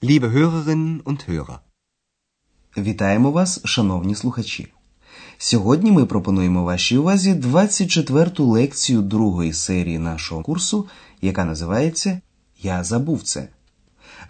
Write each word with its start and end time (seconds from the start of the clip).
Liebe 0.00 0.30
Hörerinnen 0.30 1.02
und 1.02 1.28
Hörer. 1.28 1.58
Вітаємо 2.76 3.30
вас, 3.30 3.60
шановні 3.64 4.14
слухачі. 4.14 4.72
Сьогодні 5.38 5.92
ми 5.92 6.06
пропонуємо 6.06 6.64
вашій 6.64 6.96
увазі 6.98 7.34
24-ту 7.34 8.46
лекцію 8.46 9.02
другої 9.02 9.52
серії 9.52 9.98
нашого 9.98 10.42
курсу, 10.42 10.88
яка 11.22 11.44
називається 11.44 12.20
Я 12.62 12.84
забув 12.84 13.22
це. 13.22 13.48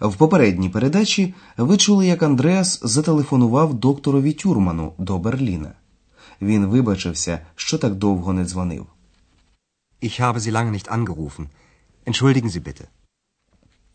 В 0.01 0.15
попередній 0.15 0.69
передачі 0.69 1.33
ви 1.57 1.77
чули, 1.77 2.07
як 2.07 2.23
Андреас 2.23 2.79
зателефонував 2.83 3.73
докторові 3.73 4.33
Тюрману 4.33 4.93
до 4.97 5.17
Берліна. 5.17 5.71
Він 6.41 6.65
вибачився, 6.65 7.39
що 7.55 7.77
так 7.77 7.95
довго 7.95 8.33
не 8.33 8.45
дзвонив. 8.45 8.85
Ich 10.01 10.21
habe 10.21 10.39
Sie 10.39 10.51
lange 10.51 10.71
nicht 10.71 10.91
angerufen. 10.97 11.45
Entschuldigen 12.05 12.49
Sie 12.49 12.63
bitte. 12.63 12.98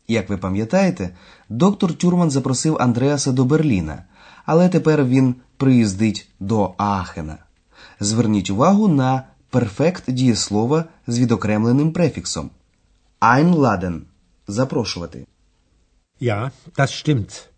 Як 0.08 0.28
ви 0.28 0.36
пам'ятаєте, 0.36 1.16
доктор 1.48 1.94
Тюрман 1.94 2.30
запросив 2.30 2.76
Андреаса 2.80 3.32
до 3.32 3.44
Берліна, 3.44 4.04
але 4.44 4.68
тепер 4.68 5.04
він 5.04 5.34
приїздить 5.56 6.28
до 6.40 6.74
Аахена. 6.76 7.38
Зверніть 8.00 8.50
увагу 8.50 8.88
на 8.88 9.22
перфект 9.50 10.10
дієслова 10.10 10.84
з 11.06 11.18
відокремленим 11.18 11.92
префіксом. 11.92 12.50
Einladen– 13.20 14.00
запрошувати. 14.48 15.26
Ja, 16.20 16.50
das 16.76 16.90
stimmt. 16.92 17.48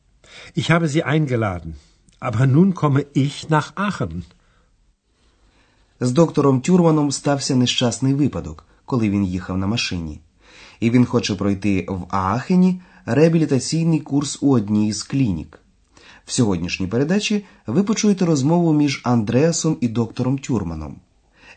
Ich 0.57 0.71
habe 0.71 0.89
Sie 0.89 1.05
eingeladen. 1.05 1.75
Aber 2.21 2.47
nun 2.47 2.75
komme 2.75 3.03
ich 3.15 3.51
nach 3.51 3.73
Aachen. 3.75 4.23
З 6.01 6.13
доктором 6.13 6.61
Тюрманом 6.61 7.13
стався 7.13 7.57
нещасний 7.57 8.15
випадок, 8.15 8.65
коли 8.85 9.11
він 9.11 9.25
їхав 9.25 9.59
на 9.59 9.67
машині. 9.67 10.21
І 10.81 10.91
він 10.91 11.05
хоче 11.05 11.35
пройти 11.35 11.87
в 11.89 12.07
Аахені 12.09 12.81
реабілітаційний 13.07 14.01
курс 14.01 14.39
у 14.43 14.51
одній 14.51 14.93
з 14.93 15.03
клінік. 15.03 15.61
В 16.25 16.33
сьогоднішній 16.33 16.87
передачі 16.87 17.45
ви 17.67 17.83
почуєте 17.83 18.25
розмову 18.25 18.73
між 18.73 19.01
Андреасом 19.05 19.77
і 19.81 19.89
доктором 19.89 20.39
Тюрманом. 20.39 20.97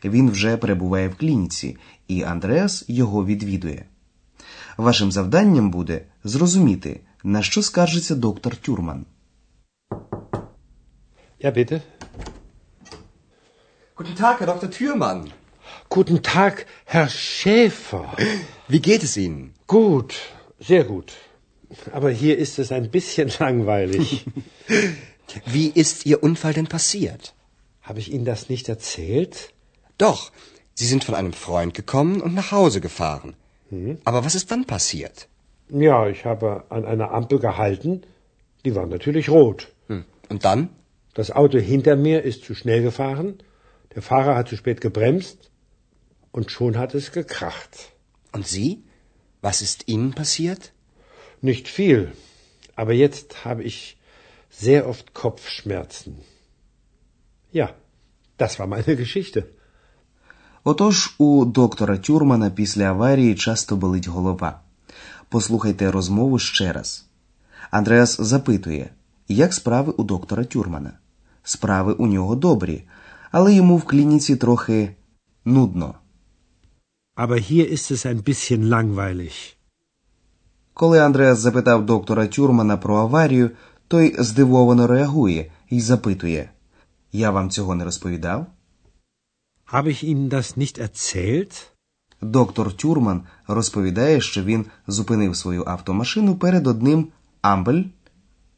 Він 0.04 0.30
вже 0.30 0.58
перебуває 0.58 1.10
в 1.10 1.16
клініці, 1.16 1.78
і 2.08 2.24
Андреас 2.24 2.86
його 2.88 3.26
відвідує. 3.26 3.86
Вашим 4.78 5.12
завданням 5.12 5.72
буде 5.72 6.02
зрозуміти, 6.24 7.00
на 7.24 7.42
що 7.42 7.62
скаржиться 7.62 8.16
доктор 8.16 8.56
Тюрман. 8.56 9.06
Ja, 11.44 11.52
bitte. 11.52 11.82
Guten 13.96 14.16
Tag, 14.16 14.40
Herr 14.40 14.48
Dr. 14.48 14.70
Thürmann. 14.70 15.32
Guten 15.92 16.22
Tag, 16.22 16.68
Herr 16.86 17.10
Schäfer. 17.10 18.16
Wie 18.68 18.80
geht 18.80 19.02
es 19.02 19.18
Ihnen? 19.18 19.56
Gut, 19.66 20.14
sehr 20.60 20.84
gut. 20.84 21.14
Aber 21.92 22.12
hier 22.12 22.38
ist 22.38 22.60
es 22.60 22.72
ein 22.72 22.92
bisschen 22.92 23.32
langweilig. 23.40 24.26
Wie 25.48 25.70
ist 25.70 26.06
Ihr 26.06 26.22
Unfall 26.22 26.54
denn 26.54 26.68
passiert? 26.68 27.34
Habe 27.82 27.98
ich 27.98 28.14
Ihnen 28.14 28.24
das 28.24 28.50
nicht 28.50 28.70
erzählt? 28.70 29.52
Doch, 29.98 30.32
Sie 30.76 30.86
sind 30.86 31.04
von 31.04 31.16
einem 31.16 31.34
Freund 31.34 31.74
gekommen 31.74 32.22
und 32.22 32.36
nach 32.36 32.52
Hause 32.52 32.82
gefahren. 32.82 33.34
Aber 34.06 34.24
was 34.24 34.36
ist 34.36 34.52
dann 34.52 34.66
passiert? 34.66 35.28
Ja, 35.70 36.08
ich 36.08 36.24
habe 36.24 36.66
an 36.70 36.86
einer 36.86 37.12
Ampel 37.12 37.40
gehalten. 37.40 38.04
Die 38.64 38.76
war 38.76 38.86
natürlich 38.86 39.30
rot. 39.30 39.70
Hm. 39.88 40.06
Und 40.30 40.46
dann? 40.46 40.70
Das 41.16 41.32
Auto 41.32 41.58
hinter 41.58 41.96
mir 41.96 42.22
ist 42.22 42.44
zu 42.44 42.54
schnell 42.54 42.84
gefahren. 42.84 43.40
Der 43.96 44.04
Fahrer 44.04 44.36
hat 44.36 44.50
zu 44.50 44.56
spät 44.56 44.82
gebremst. 44.82 45.49
Und 46.32 46.52
schon 46.52 46.78
hat 46.78 46.94
es 46.96 47.12
gekracht. 47.12 47.74
Und 48.32 48.46
Sie? 48.48 48.84
Was 49.42 49.62
ist 49.62 49.88
Ihnen 49.88 50.12
passiert? 50.12 50.64
Nicht 51.42 51.68
viel. 51.68 52.12
Aber 52.76 52.94
jetzt 52.94 53.46
habe 53.46 53.64
ich 53.64 53.98
sehr 54.50 54.88
oft 54.88 55.14
Kopfschmerzen. 55.14 56.18
Ja, 57.52 57.68
das 58.38 58.60
war 58.60 58.68
meine 58.68 58.96
Geschichte. 59.04 59.44
Отож, 60.64 61.16
у 61.18 61.46
доктора 61.46 61.98
Тюрмана 61.98 62.50
після 62.50 62.84
аварії 62.84 63.36
часто 63.36 63.76
болить 63.76 64.08
голова. 64.08 64.62
Послухайте 65.30 65.92
розмову 65.92 66.40
ще 66.40 66.74
раз. 66.74 67.06
Андреас 67.72 68.22
запитує, 68.22 68.90
як 69.28 69.54
справи 69.54 69.94
у 69.98 70.04
доктора 70.04 70.44
Тюрмана. 70.44 70.92
Справи 71.44 71.94
у 71.94 72.08
нього 72.08 72.36
добрі, 72.36 72.84
але 73.32 73.54
йому 73.54 73.78
в 73.78 73.84
клініці 73.84 74.36
трохи 74.36 74.96
нудно. 75.46 75.96
Aber 77.24 77.38
hier 77.50 77.66
ist 77.78 77.88
es 77.96 78.02
ein 78.06 78.22
bisschen 78.30 78.62
langweilig. 78.76 79.36
Коли 80.74 80.98
Андреас 81.00 81.40
запитав 81.40 81.86
доктора 81.86 82.28
Тюрмана 82.28 82.78
про 82.78 82.96
аварію, 82.98 83.52
той 83.88 84.16
здивовано 84.20 84.88
реагує 84.88 85.52
і 85.70 85.82
запитує: 85.82 86.50
Я 87.12 87.32
вам 87.32 87.50
цього 87.50 87.76
не 87.76 87.84
розповідав? 87.86 88.46
Habe 89.72 89.88
ich 89.88 90.04
Ihnen 90.04 90.30
das 90.30 90.58
nicht 90.58 90.80
erzählt? 90.80 91.66
Доктор 92.22 92.74
Тюрман 92.74 93.24
розповідає, 93.48 94.22
що 94.22 94.44
він 94.44 94.66
зупинив 94.88 95.36
свою 95.36 95.64
автомашину 95.68 96.36
перед 96.36 96.68
одним 96.68 97.08
амбель 97.42 97.84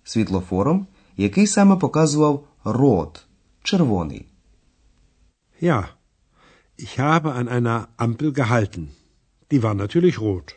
світлофором, 0.04 0.88
який 1.18 1.48
саме 1.48 1.76
показував 1.76 2.48
рот 2.64 3.24
червоний. 3.64 4.26
Ja, 5.62 5.90
ich 6.86 7.00
habe 7.00 7.34
an 7.34 7.48
einer 7.48 7.80
Ampel 7.98 8.30
gehalten. 8.34 8.84
Die 9.52 9.62
war 9.64 9.76
natürlich 9.84 10.20
rot. 10.20 10.56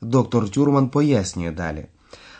Доктор 0.00 0.50
Тюрман 0.50 0.88
пояснює 0.88 1.50
далі. 1.52 1.86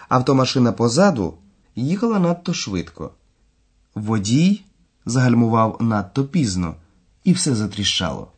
Автомашина 0.08 0.72
позаду 0.72 1.38
їхала 1.76 2.18
надто 2.18 2.54
швидко. 2.54 3.14
Водій 3.94 4.64
загальмував 5.06 5.76
надто 5.80 6.24
пізно, 6.24 6.74
і 7.24 7.32
все 7.32 7.54
затріщало. 7.54 8.32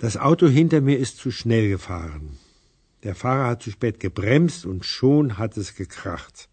Das 0.00 0.16
Auto 0.16 0.48
hinter 0.48 0.80
mir 0.80 0.98
ist 0.98 1.16
zu 1.18 1.32
schnell 1.32 1.68
gefahren. 1.76 2.26
Der 3.02 3.14
Fahrer 3.14 3.46
hat 3.50 3.62
zu 3.62 3.70
spät 3.70 3.96
gebremst 4.00 4.64
und 4.64 4.84
schon 4.84 5.38
hat 5.38 5.58
es 5.58 5.68
gekracht. 5.80 6.48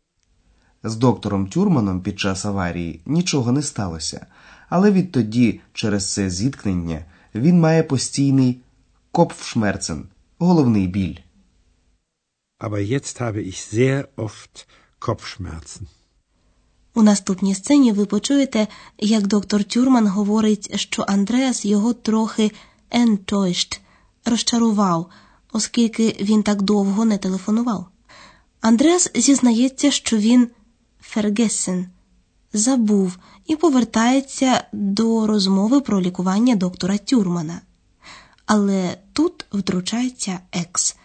З 0.83 0.95
доктором 0.95 1.47
Тюрманом 1.47 2.01
під 2.01 2.19
час 2.19 2.45
аварії 2.45 3.01
нічого 3.05 3.51
не 3.51 3.61
сталося, 3.61 4.25
але 4.69 4.91
відтоді, 4.91 5.61
через 5.73 6.13
це 6.13 6.29
зіткнення, 6.29 7.05
він 7.35 7.59
має 7.59 7.83
постійний 7.83 8.61
копфшмерцен, 9.11 10.07
головний 10.37 10.87
біль. 10.87 11.17
Aber 12.59 12.79
jetzt 12.79 13.21
habe 13.21 13.41
ich 13.51 13.59
sehr 13.75 14.07
oft 14.17 14.65
Kopfschmerzen. 14.99 15.87
У 16.93 17.03
наступній 17.03 17.55
сцені 17.55 17.91
ви 17.91 18.05
почуєте, 18.05 18.67
як 18.97 19.27
доктор 19.27 19.63
Тюрман 19.63 20.07
говорить, 20.07 20.79
що 20.79 21.01
Андреас 21.07 21.65
його 21.65 21.93
трохи 21.93 22.51
enttäuscht, 22.91 23.79
розчарував, 24.25 25.09
оскільки 25.51 26.17
він 26.21 26.43
так 26.43 26.61
довго 26.61 27.05
не 27.05 27.17
телефонував. 27.17 27.87
Андреас 28.61 29.11
зізнається, 29.15 29.91
що 29.91 30.17
він 30.17 30.49
vergessen, 31.15 31.85
забув 32.54 33.18
і 33.46 33.56
повертається 33.56 34.64
до 34.72 35.26
розмови 35.26 35.80
про 35.80 36.00
лікування 36.00 36.56
доктора 36.56 36.98
Тюрмана. 36.98 37.60
Але 38.46 38.96
тут 39.12 39.46
втручається 39.52 40.40
екс. 40.52 40.96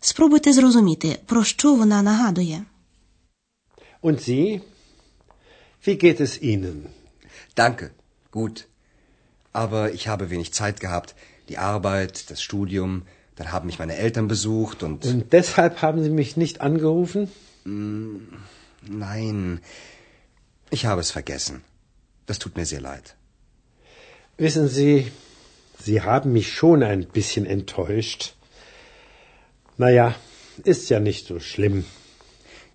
Спробуйте 0.00 0.52
зрозуміти, 0.52 1.18
про 1.26 1.44
що 1.44 1.74
вона 1.74 2.02
нагадує. 2.02 2.64
Und 4.02 4.18
Sie? 4.28 4.60
Wie 5.86 5.96
geht 6.04 6.20
es 6.20 6.42
Ihnen? 6.42 6.76
Danke. 7.56 7.90
Gut. 8.32 8.56
Aber 9.52 9.92
ich 9.96 10.04
habe 10.08 10.30
wenig 10.30 10.50
Zeit 10.52 10.76
gehabt. 10.84 11.14
Die 11.48 11.58
Arbeit, 11.72 12.30
das 12.30 12.40
Studium, 12.48 12.90
dann 13.36 13.48
haben 13.52 13.66
mich 13.66 13.78
meine 13.78 13.96
Eltern 13.96 14.26
besucht 14.28 14.82
und. 14.82 15.04
Und 15.06 15.32
deshalb 15.32 15.74
haben 15.82 16.02
Sie 16.04 16.10
mich 16.10 16.36
nicht 16.36 16.60
angerufen? 16.60 17.20
Nein. 17.64 19.60
Ich 20.73 20.85
habe 20.85 21.01
es 21.01 21.11
vergessen. 21.11 21.63
Das 22.27 22.39
tut 22.39 22.55
mir 22.55 22.65
sehr 22.65 22.79
leid. 22.81 23.15
Wissen 24.37 24.67
Sie, 24.69 25.11
Sie 25.77 26.01
haben 26.01 26.31
mich 26.31 26.53
schon 26.53 26.81
ein 26.81 27.05
bisschen 27.07 27.45
enttäuscht. 27.45 28.35
Naja, 29.77 30.15
ist 30.63 30.89
ja 30.89 30.99
nicht 30.99 31.27
so 31.27 31.39
schlimm. 31.39 31.83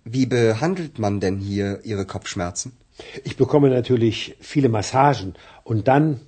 Wie 0.04 0.26
behandelt 0.26 0.98
man 0.98 1.20
denn 1.20 1.38
hier 1.38 1.80
Ihre 1.84 2.04
Kopfschmerzen? 2.04 2.76
Ich 3.24 3.36
bekomme 3.36 3.70
natürlich 3.70 4.36
viele 4.40 4.68
Massagen 4.68 5.34
und 5.64 5.88
dann 5.88 6.20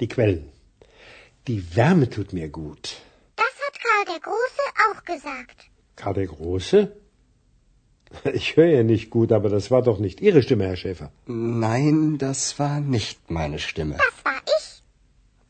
die 0.00 0.08
Quellen. 0.08 0.52
Die 1.48 1.74
Wärme 1.74 2.10
tut 2.10 2.34
mir 2.34 2.48
gut. 2.50 2.96
Das 3.36 3.54
hat 3.64 3.76
Karl 3.84 4.04
der 4.14 4.20
Große 4.20 4.64
auch 4.86 5.04
gesagt. 5.04 5.58
Karl 5.96 6.14
der 6.14 6.26
Große? 6.26 6.92
Ich 8.40 8.56
höre 8.56 8.72
ja 8.78 8.82
nicht 8.82 9.10
gut, 9.10 9.30
aber 9.32 9.48
das 9.48 9.70
war 9.70 9.82
doch 9.82 9.98
nicht 9.98 10.20
Ihre 10.20 10.42
Stimme, 10.42 10.64
Herr 10.66 10.76
Schäfer. 10.76 11.10
Nein, 11.26 12.18
das 12.18 12.58
war 12.58 12.80
nicht 12.80 13.18
meine 13.30 13.58
Stimme. 13.58 13.96
Das 14.06 14.16
war 14.24 14.40
ich. 14.56 14.66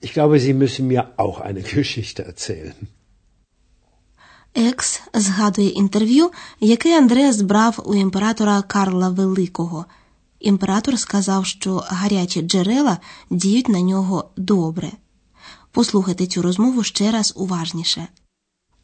Ich 0.00 0.12
glaube, 0.12 0.38
Sie 0.38 0.54
müssen 0.54 0.86
mir 0.86 1.02
auch 1.16 1.40
eine 1.40 1.62
Geschichte 1.62 2.24
erzählen. 2.24 2.76
Екс 4.56 5.02
згадує 5.14 5.68
інтерв'ю, 5.68 6.30
яке 6.60 6.98
Андреас 6.98 7.42
брав 7.42 7.82
у 7.84 7.94
імператора 7.94 8.62
Карла 8.62 9.08
Великого. 9.08 9.86
Імператор 10.40 10.98
сказав, 10.98 11.46
що 11.46 11.82
гарячі 11.86 12.42
джерела 12.42 12.98
діють 13.30 13.68
на 13.68 13.80
нього 13.80 14.30
добре. 14.36 14.90
Послухайте 15.70 16.26
цю 16.26 16.42
розмову 16.42 16.82
ще 16.82 17.10
раз 17.10 17.32
уважніше. 17.36 18.06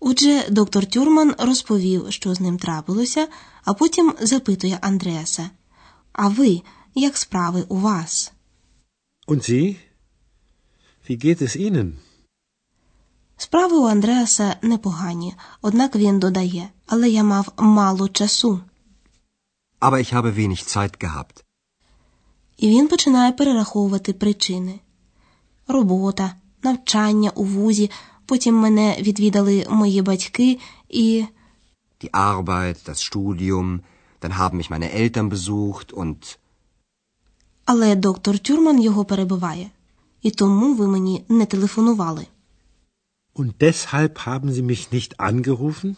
Отже, 0.00 0.46
доктор 0.50 0.86
Тюрман 0.86 1.34
розповів, 1.38 2.06
що 2.08 2.34
з 2.34 2.40
ним 2.40 2.58
трапилося, 2.58 3.28
а 3.64 3.74
потім 3.74 4.14
запитує 4.20 4.78
Андреаса: 4.80 5.50
А 6.12 6.28
ви, 6.28 6.62
як 6.94 7.16
справи 7.16 7.64
у 7.68 7.76
вас? 7.76 8.32
Und 9.28 9.50
Sie? 9.50 9.76
Wie 11.08 11.24
geht 11.24 11.42
es 11.42 11.56
Ihnen? 11.56 11.92
Справи 13.36 13.78
у 13.78 13.84
Андреаса 13.84 14.56
непогані, 14.62 15.34
однак 15.62 15.96
він 15.96 16.18
додає, 16.18 16.68
але 16.86 17.10
я 17.10 17.22
мав 17.22 17.52
мало 17.58 18.08
часу. 18.08 18.60
Aber 19.80 19.98
ich 19.98 20.14
habe 20.14 20.34
wenig 20.34 20.76
Zeit 20.76 21.04
gehabt. 21.04 21.44
І 22.56 22.68
він 22.68 22.88
починає 22.88 23.32
перераховувати 23.32 24.12
причини: 24.12 24.80
робота, 25.68 26.34
навчання 26.62 27.30
у 27.30 27.44
вузі, 27.44 27.90
потім 28.30 28.54
мене 28.54 28.96
відвідали 29.00 29.66
мої 29.70 30.02
батьки 30.02 30.58
і. 30.88 31.24
Die 32.02 32.10
Arbeit, 32.10 32.76
das 32.88 32.98
Studium, 33.08 33.80
dann 34.20 34.32
haben 34.38 34.56
mich 34.60 34.70
meine 34.70 34.90
Eltern 35.00 35.28
besucht 35.28 35.92
und 35.92 36.38
Але 37.64 37.94
доктор 37.94 38.38
Тюрман 38.38 38.82
його 38.82 39.04
перебиває. 39.04 39.70
І 40.22 40.30
тому 40.30 40.74
ви 40.74 40.86
мені 40.86 41.24
не 41.28 41.46
телефонували. 41.46 42.26
Und 43.34 43.52
deshalb 43.60 44.12
haben 44.26 44.50
Sie 44.50 44.62
mich 44.62 44.92
nicht 44.92 45.16
angerufen? 45.16 45.96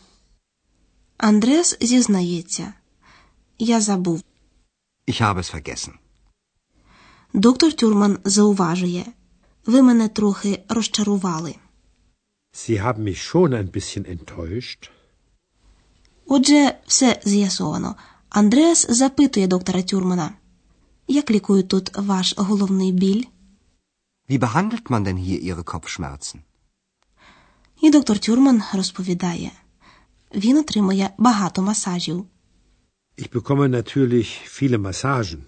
Андрес 1.16 1.76
зізнається. 1.80 2.72
Я 3.58 3.80
забув. 3.80 4.22
ich 5.06 5.20
habe 5.20 5.38
es 5.38 5.54
vergessen. 5.54 5.92
Доктор 7.32 7.72
Тюрман 7.72 8.18
зауважує. 8.24 9.06
Ви 9.66 9.82
мене 9.82 10.08
трохи 10.08 10.62
розчарували. 10.68 11.54
Sie 12.52 12.80
haben 12.80 13.02
mich 13.04 13.22
schon 13.22 13.54
ein 13.54 13.70
bisschen 13.70 14.04
enttäuscht. 14.04 14.90
Отже, 16.26 16.76
все 16.86 17.20
з'ясовано. 17.24 17.96
Андреас 18.28 18.86
запитує 18.90 19.46
доктора 19.46 19.82
Тюрмана. 19.82 20.32
Як 21.08 21.30
лікують 21.30 21.68
тут 21.68 21.96
ваш 21.96 22.34
головний 22.36 22.92
біль? 22.92 23.24
Wie 24.28 24.38
behandelt 24.38 24.90
man 24.90 25.04
denn 25.04 25.18
hier 25.18 25.54
Ihre 25.54 25.64
Kopfschmerzen? 25.64 26.38
І 27.80 27.90
доктор 27.90 28.18
Тюрман 28.18 28.62
розповідає. 28.72 29.50
Він 30.34 30.56
отримує 30.56 31.10
багато 31.18 31.62
масажів. 31.62 32.26
Ich 33.18 33.32
bekomme 33.32 33.68
natürlich 33.68 34.28
viele 34.62 34.78
Massagen. 34.78 35.38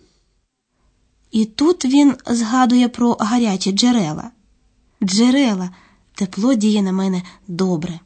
І 1.30 1.44
тут 1.44 1.84
він 1.84 2.16
згадує 2.26 2.88
про 2.88 3.12
гарячі 3.20 3.72
джерела. 3.72 4.30
Джерела, 5.02 5.70
тепло 6.14 6.54
діє 6.54 6.82
на 6.82 6.92
мене 6.92 7.22
добре. 7.48 8.00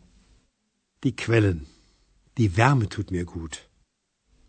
Die 1.02 1.28
Quellen. 1.28 1.58
Die 2.38 2.50
Wärme 2.58 2.86
tut 2.98 3.12
mir 3.12 3.24
gut. 3.24 3.58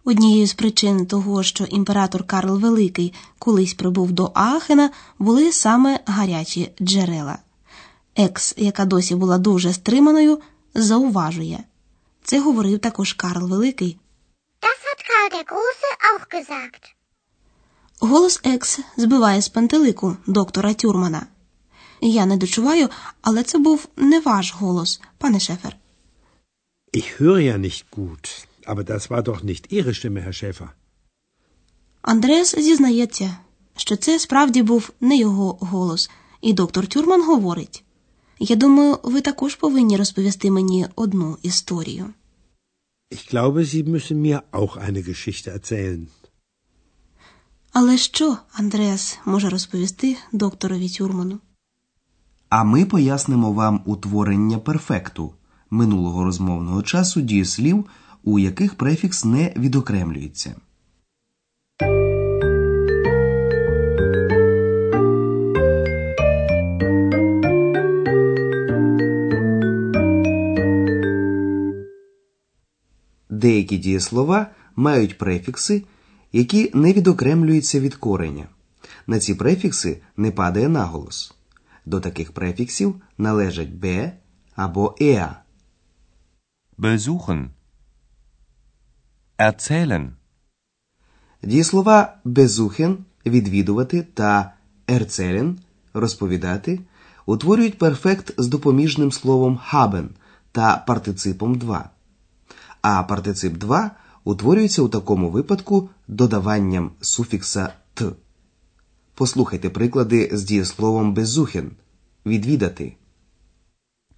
Однією 0.04 0.48
з 0.48 0.54
причин 0.54 1.06
того, 1.06 1.44
що 1.44 1.64
імператор 1.64 2.24
Карл 2.24 2.60
Великий 2.60 3.14
колись 3.40 3.74
прибув 3.74 4.12
до 4.12 4.32
Аахена, 4.34 4.92
були 5.20 5.52
саме 5.52 6.00
гарячі 6.06 6.72
джерела. 6.82 7.40
Екс, 8.16 8.54
яка 8.58 8.86
досі 8.86 9.16
була 9.16 9.38
дуже 9.38 9.74
стриманою, 9.74 10.40
зауважує. 10.74 11.64
Це 12.24 12.40
говорив 12.40 12.80
також 12.80 13.14
Карл 13.14 13.48
Великий. 13.50 13.98
Das 14.62 14.80
hat 14.88 15.02
Karl 15.10 15.28
der 15.36 15.46
Große 15.54 15.90
auch 16.10 16.26
gesagt. 16.38 16.96
Голос 18.00 18.40
Екс 18.44 18.80
збиває 18.98 19.42
з 19.42 19.50
пантелику 19.50 20.18
доктора 20.28 20.74
Тюрмана. 20.74 21.28
Я 22.01 22.25
не 22.25 22.38
дочуваю, 22.38 22.90
але 23.22 23.44
це 23.44 23.57
був 23.57 23.88
не 23.98 24.19
ваш 24.19 24.54
голос, 24.54 25.01
пане 25.18 25.40
Шефер. 25.40 25.75
Ich 26.94 27.22
höre 27.22 27.40
ja 27.40 27.57
nicht 27.57 27.86
gut, 27.92 28.48
aber 28.66 28.84
das 28.84 29.10
war 29.12 29.22
doch 29.22 29.44
nicht 29.44 29.72
Ihre 29.72 29.94
Stimme, 29.94 30.22
Herr 30.22 30.34
Schäfer. 30.34 30.69
Андреас 32.01 32.56
зізнається, 32.60 33.38
що 33.75 33.96
це 33.96 34.19
справді 34.19 34.63
був 34.63 34.90
не 35.01 35.18
його 35.18 35.57
голос, 35.62 36.10
і 36.42 36.54
доктор 36.54 36.88
Тюрман 36.88 37.24
говорить: 37.24 37.84
Я 38.40 38.56
думаю, 38.56 39.00
ви 39.04 39.22
також 39.22 39.56
повинні 39.56 39.98
розповісти 39.98 40.52
мені 40.52 40.88
одну 40.95 41.38
історію. 41.42 42.13
Ich 43.12 43.34
glaube, 43.34 43.66
Sie 43.66 43.84
müssen 43.84 44.22
mir 44.22 44.42
auch 44.52 44.78
eine 44.78 45.02
Geschichte 45.10 45.52
erzählen. 45.57 46.07
Але 47.72 47.98
що 47.98 48.38
Андреас 48.54 49.19
може 49.25 49.50
розповісти 49.50 50.18
докторові 50.31 50.90
Тюрману? 50.90 51.40
А 52.50 52.63
ми 52.63 52.86
пояснимо 52.86 53.51
вам 53.54 53.81
утворення 53.86 54.57
перфекту 54.57 55.34
минулого 55.69 56.24
розмовного 56.24 56.84
часу 56.84 57.22
дієслів, 57.22 57.86
у 58.24 58.40
яких 58.40 58.75
префікс 58.75 59.25
не 59.25 59.54
відокремлюється. 59.57 60.56
Деякі 73.30 73.78
дієслова 73.78 74.48
мають 74.75 75.18
префікси, 75.18 75.84
які 76.34 76.72
не 76.74 76.94
відокремлюються 76.94 77.80
від 77.80 77.95
кореня. 77.95 78.45
На 79.07 79.19
ці 79.19 79.36
префікси 79.36 80.02
не 80.18 80.31
падає 80.31 80.69
наголос. 80.69 81.39
До 81.90 82.00
таких 82.00 82.32
префіксів 82.32 83.02
належать 83.18 83.74
бе 83.74 84.14
або 84.56 84.96
еа. 85.02 85.42
Besuchen. 86.78 87.48
Erzählen. 89.38 90.10
Дієслова 91.44 92.18
безухен 92.24 92.98
відвідувати 93.26 94.02
та 94.02 94.54
ерцелен 94.88 95.60
розповідати 95.94 96.80
утворюють 97.26 97.78
перфект 97.78 98.34
з 98.38 98.48
допоміжним 98.48 99.12
словом 99.12 99.60
haben 99.72 100.08
та 100.52 100.78
партиципом 100.78 101.56
2. 101.56 101.90
А 102.82 103.04
партицип 103.04 103.58
2 103.58 103.92
утворюється 104.24 104.82
у 104.82 104.90
такому 104.90 105.30
випадку 105.30 105.90
додаванням 106.08 106.92
суфікса 107.02 107.74
т. 107.94 108.06
Послухайте 109.19 109.69
приклади 109.69 110.30
з 110.33 110.44
дієсловом 110.44 111.14
безухен 111.14 111.71
відвідати. 112.26 112.95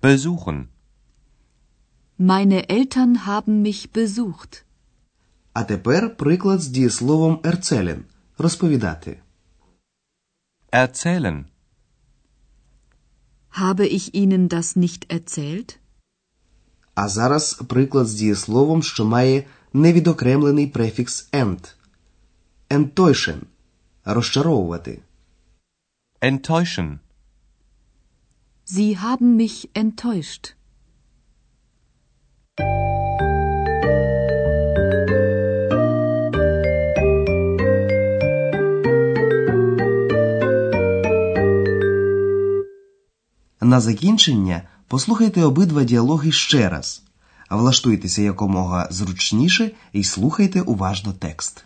Besuchen. 0.01 0.65
Meine 2.19 2.71
Eltern 2.71 3.27
haben 3.27 3.61
mich 3.67 3.87
besucht. 3.93 4.63
А 5.53 5.63
тепер 5.63 6.17
приклад 6.17 6.61
з 6.61 6.67
дієсловом 6.67 7.39
ерцелен 7.43 8.03
розповідати. 8.37 9.19
Erzählen. 10.71 11.45
Habe 13.59 13.85
ich 13.97 14.15
Ihnen 14.15 14.47
das 14.49 14.77
nicht 14.77 15.13
erzählt? 15.15 15.77
А 16.95 17.07
зараз 17.07 17.53
приклад 17.53 18.07
з 18.07 18.13
дієсловом, 18.13 18.83
що 18.83 19.05
має 19.05 19.43
невідокремлений 19.73 20.67
префікс 20.67 21.29
end. 21.31 21.73
Enttäuschen– 22.69 23.37
розчаровувати. 24.05 25.01
Enttäuschen. 26.21 26.99
Sie 28.65 28.97
haben 28.97 29.35
mich 29.35 29.69
enttäuscht. 29.73 30.55
На 43.61 43.79
закінчення 43.79 44.61
послухайте 44.87 45.43
обидва 45.43 45.83
діалоги 45.83 46.31
ще 46.31 46.69
раз. 46.69 47.03
Влаштуйтеся 47.49 48.21
якомога 48.21 48.87
зручніше 48.91 49.71
і 49.93 50.03
слухайте 50.03 50.61
уважно 50.61 51.13
текст. 51.13 51.65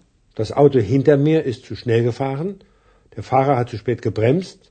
Das 0.34 0.52
Auto 0.52 0.78
hinter 0.78 1.16
mir 1.16 1.44
ist 1.44 1.64
zu 1.64 1.74
schnell 1.76 2.02
gefahren. 2.02 2.60
Der 3.14 3.22
Fahrer 3.22 3.56
hat 3.56 3.70
zu 3.70 3.78
spät 3.78 4.02
gebremst. 4.02 4.70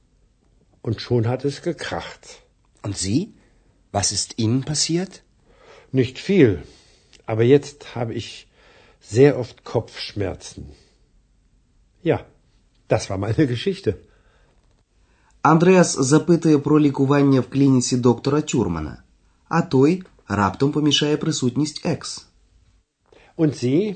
Und 0.81 1.01
schon 1.01 1.27
hat 1.27 1.43
es 1.45 1.61
gekracht. 1.61 2.23
Und 2.83 2.95
Sie? 2.97 3.33
Was 3.91 4.11
ist 4.11 4.37
Ihnen 4.37 4.63
passiert? 4.63 5.23
Nicht 5.91 6.19
viel. 6.19 6.61
Aber 7.25 7.43
jetzt 7.43 7.95
habe 7.95 8.13
ich 8.13 8.47
sehr 8.99 9.39
oft 9.39 9.63
Kopfschmerzen. 9.63 10.63
Ja, 12.03 12.17
das 12.87 13.09
war 13.09 13.17
meine 13.17 13.47
Geschichte. 13.47 13.95
Андреас 15.41 15.99
запитує 15.99 16.57
про 16.57 16.79
лікування 16.79 17.39
в 17.41 17.49
клініці 17.49 17.97
доктора 17.97 18.41
Тюрмана, 18.41 19.03
а 19.47 19.61
той 19.61 20.03
раптом 20.27 20.71
помішає 20.71 21.17
присутність 21.17 21.85
екс. 21.85 22.25
Und 23.37 23.53
Sie? 23.63 23.95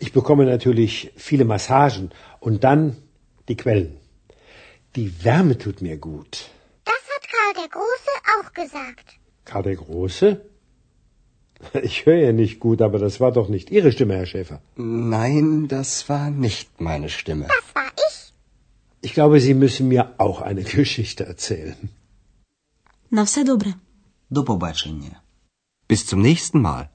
Ich 0.00 0.12
bekomme 0.12 0.44
natürlich 0.46 1.12
viele 1.16 1.44
Massagen 1.44 2.10
und 2.40 2.64
dann 2.64 2.96
die 3.48 3.56
Quellen. 3.56 3.96
Die 4.96 5.24
Wärme 5.24 5.56
tut 5.58 5.82
mir 5.82 5.98
gut. 5.98 6.32
Das 6.84 7.02
hat 7.14 7.24
Karl 7.34 7.52
der 7.62 7.68
Große 7.76 8.12
auch 8.34 8.52
gesagt. 8.52 9.06
Karl 9.44 9.62
der 9.62 9.76
Große? 9.76 10.28
Ich 11.82 12.06
höre 12.06 12.20
ja 12.28 12.32
nicht 12.32 12.60
gut, 12.60 12.80
aber 12.82 12.98
das 12.98 13.18
war 13.20 13.32
doch 13.32 13.48
nicht 13.48 13.70
Ihre 13.70 13.90
Stimme, 13.92 14.14
Herr 14.14 14.26
Schäfer. 14.26 14.60
Nein, 14.76 15.66
das 15.68 16.08
war 16.08 16.30
nicht 16.30 16.80
meine 16.80 17.08
Stimme. 17.08 17.46
Das 17.48 17.74
war 17.74 17.90
ich. 18.08 18.32
Ich 19.00 19.12
glaube, 19.12 19.40
Sie 19.40 19.54
müssen 19.54 19.88
mir 19.88 20.14
auch 20.18 20.40
eine 20.40 20.62
Geschichte 20.62 21.24
erzählen. 21.26 21.76
На 23.10 23.24
все 23.24 23.44
добре. 23.44 23.74
До 24.30 24.44
побачення. 24.44 25.22
Bis 25.88 26.06
zum 26.06 26.20
nächsten 26.20 26.60
Mal. 26.60 26.90